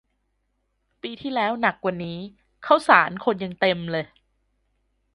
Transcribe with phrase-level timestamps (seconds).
[1.01, 2.17] ปีที่แล้วหนักกว่านี้
[2.65, 4.05] ข้าวสารคนยังเต็มเลย